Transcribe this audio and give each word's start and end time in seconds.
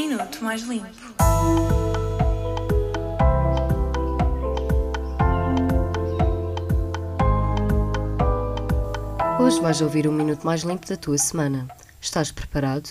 Minuto 0.00 0.44
Mais 0.44 0.62
Limpo. 0.62 0.86
Hoje 9.40 9.60
vais 9.60 9.80
ouvir 9.80 10.06
um 10.06 10.12
minuto 10.12 10.44
mais 10.44 10.62
limpo 10.62 10.86
da 10.86 10.96
tua 10.96 11.18
semana. 11.18 11.66
Estás 12.00 12.30
preparado? 12.30 12.90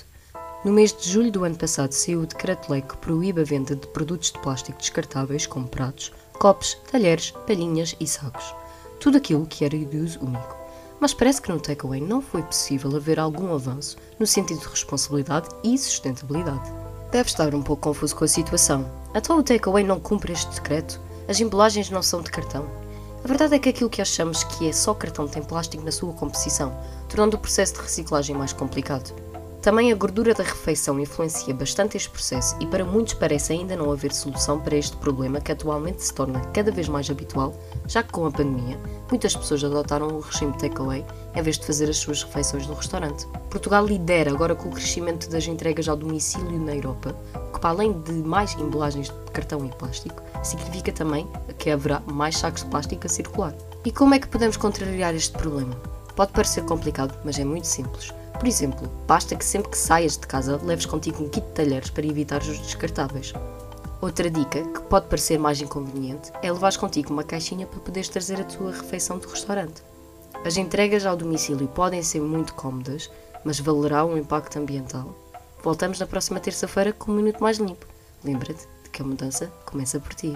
No 0.65 0.73
mês 0.73 0.91
de 0.91 1.09
julho 1.09 1.31
do 1.31 1.45
ano 1.45 1.55
passado 1.55 1.93
saiu 1.93 2.23
o 2.23 2.25
decreto-lei 2.25 2.81
que 2.81 2.97
proíbe 2.97 3.39
a 3.39 3.45
venda 3.45 3.73
de 3.73 3.87
produtos 3.87 4.33
de 4.33 4.39
plástico 4.39 4.77
descartáveis 4.77 5.47
como 5.47 5.69
pratos, 5.69 6.11
copos, 6.33 6.73
talheres, 6.91 7.31
palhinhas 7.47 7.95
e 8.01 8.05
sacos. 8.05 8.53
Tudo 8.99 9.15
aquilo 9.15 9.45
que 9.45 9.63
era 9.63 9.77
de 9.77 9.97
uso 9.97 10.19
único. 10.19 10.57
Mas 10.99 11.13
parece 11.13 11.41
que 11.41 11.53
no 11.53 11.59
takeaway 11.61 12.01
não 12.01 12.21
foi 12.21 12.43
possível 12.43 12.93
haver 12.97 13.17
algum 13.17 13.53
avanço 13.53 13.95
no 14.19 14.27
sentido 14.27 14.59
de 14.59 14.67
responsabilidade 14.67 15.47
e 15.63 15.77
sustentabilidade. 15.77 16.86
Deve 17.11 17.29
estar 17.29 17.55
um 17.55 17.61
pouco 17.61 17.83
confuso 17.83 18.15
com 18.15 18.25
a 18.25 18.27
situação. 18.27 18.85
Então 19.15 19.39
o 19.39 19.43
takeaway 19.43 19.83
não 19.83 19.99
cumpre 19.99 20.33
este 20.33 20.53
decreto? 20.53 20.99
As 21.27 21.39
embalagens 21.39 21.89
não 21.89 22.03
são 22.03 22.21
de 22.21 22.29
cartão? 22.29 22.67
A 23.23 23.27
verdade 23.27 23.55
é 23.55 23.59
que 23.59 23.69
aquilo 23.69 23.89
que 23.89 24.01
achamos 24.01 24.43
que 24.43 24.67
é 24.67 24.73
só 24.73 24.93
cartão 24.93 25.27
tem 25.27 25.41
plástico 25.41 25.83
na 25.83 25.91
sua 25.91 26.13
composição, 26.13 26.77
tornando 27.09 27.37
o 27.37 27.39
processo 27.39 27.75
de 27.75 27.81
reciclagem 27.81 28.35
mais 28.35 28.51
complicado. 28.53 29.13
Também 29.61 29.91
a 29.91 29.95
gordura 29.95 30.33
da 30.33 30.43
refeição 30.43 30.99
influencia 30.99 31.53
bastante 31.53 31.97
este 31.97 32.09
processo 32.09 32.55
e 32.59 32.65
para 32.67 32.85
muitos 32.85 33.15
parece 33.15 33.53
ainda 33.53 33.75
não 33.75 33.91
haver 33.91 34.13
solução 34.13 34.59
para 34.61 34.75
este 34.75 34.95
problema 34.97 35.41
que 35.41 35.51
atualmente 35.51 36.03
se 36.03 36.13
torna 36.13 36.39
cada 36.53 36.71
vez 36.71 36.87
mais 36.87 37.09
habitual, 37.09 37.53
já 37.87 38.03
que 38.03 38.11
com 38.11 38.25
a 38.25 38.31
pandemia 38.31 38.79
muitas 39.09 39.35
pessoas 39.35 39.63
adotaram 39.63 40.07
o 40.07 40.19
regime 40.19 40.53
takeaway 40.57 41.03
em 41.35 41.41
vez 41.41 41.57
de 41.57 41.65
fazer 41.65 41.89
as 41.89 41.97
suas 41.97 42.23
refeições 42.23 42.67
no 42.67 42.75
restaurante. 42.75 43.27
Portugal 43.49 43.85
lidera 43.85 44.31
agora 44.31 44.55
com 44.55 44.69
o 44.69 44.73
crescimento 44.73 45.29
das 45.29 45.47
entregas 45.47 45.89
ao 45.89 45.97
domicílio 45.97 46.59
na 46.59 46.75
Europa, 46.75 47.15
o 47.35 47.53
que 47.53 47.59
para 47.59 47.71
além 47.71 47.99
de 48.01 48.13
mais 48.13 48.53
embalagens 48.53 49.07
de 49.07 49.31
cartão 49.31 49.65
e 49.65 49.69
plástico, 49.69 50.21
significa 50.43 50.91
também 50.91 51.27
que 51.57 51.71
haverá 51.71 51.99
mais 52.01 52.37
sacos 52.37 52.63
de 52.63 52.69
plástico 52.69 53.07
a 53.07 53.09
circular. 53.09 53.53
E 53.83 53.91
como 53.91 54.13
é 54.13 54.19
que 54.19 54.27
podemos 54.27 54.55
contrariar 54.55 55.15
este 55.15 55.35
problema? 55.37 55.96
Pode 56.17 56.31
parecer 56.31 56.65
complicado, 56.65 57.15
mas 57.23 57.37
é 57.37 57.45
muito 57.45 57.67
simples. 57.67 58.11
Por 58.33 58.47
exemplo, 58.47 58.89
basta 59.05 59.35
que 59.35 59.45
sempre 59.45 59.69
que 59.69 59.77
saias 59.77 60.17
de 60.17 60.25
casa 60.25 60.59
leves 60.63 60.87
contigo 60.87 61.23
um 61.23 61.29
kit 61.29 61.45
de 61.45 61.53
talheres 61.53 61.91
para 61.91 62.07
evitar 62.07 62.41
os 62.41 62.57
descartáveis. 62.57 63.33
Outra 64.01 64.27
dica, 64.27 64.63
que 64.63 64.81
pode 64.81 65.05
parecer 65.05 65.37
mais 65.37 65.61
inconveniente, 65.61 66.31
é 66.41 66.51
levar 66.51 66.75
contigo 66.75 67.13
uma 67.13 67.23
caixinha 67.23 67.67
para 67.67 67.79
poderes 67.79 68.09
trazer 68.09 68.41
a 68.41 68.43
tua 68.43 68.71
refeição 68.71 69.19
do 69.19 69.27
restaurante. 69.27 69.83
As 70.43 70.57
entregas 70.57 71.05
ao 71.05 71.15
domicílio 71.15 71.67
podem 71.67 72.01
ser 72.01 72.21
muito 72.21 72.55
cómodas, 72.55 73.11
mas 73.45 73.59
valerá 73.59 74.03
um 74.03 74.17
impacto 74.17 74.57
ambiental. 74.57 75.13
Voltamos 75.63 75.99
na 75.99 76.07
próxima 76.07 76.39
terça-feira 76.39 76.93
com 76.93 77.11
um 77.11 77.15
minuto 77.15 77.43
mais 77.43 77.59
limpo. 77.59 77.85
Lembra-te 78.23 78.67
de 78.83 78.89
que 78.89 79.03
a 79.03 79.05
mudança 79.05 79.51
começa 79.67 79.99
por 79.99 80.15
ti. 80.15 80.35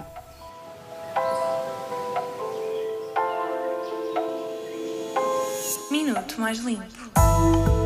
Minuto 5.92 6.40
Mais 6.40 6.58
Limpo. 6.64 7.81